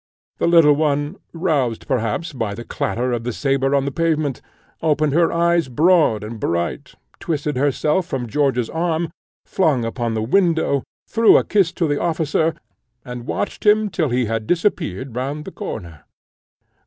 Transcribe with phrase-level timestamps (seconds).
[0.39, 4.41] The little one, roused, perhaps, by the clatter of the sabre on the pavement,
[4.81, 9.11] opened her eyes broad and bright, twisted herself from George's arm,
[9.45, 12.55] flung open the window, threw a kiss to the officer,
[13.05, 16.05] and watched him till he had disappeared round the corner.